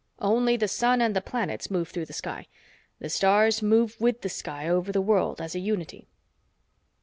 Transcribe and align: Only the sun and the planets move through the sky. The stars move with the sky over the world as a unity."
Only 0.17 0.57
the 0.57 0.67
sun 0.67 0.99
and 0.99 1.15
the 1.15 1.21
planets 1.21 1.69
move 1.69 1.89
through 1.89 2.07
the 2.07 2.11
sky. 2.13 2.47
The 2.97 3.07
stars 3.07 3.61
move 3.61 4.01
with 4.01 4.21
the 4.21 4.29
sky 4.29 4.67
over 4.67 4.91
the 4.91 4.99
world 4.99 5.39
as 5.39 5.53
a 5.53 5.59
unity." 5.59 6.07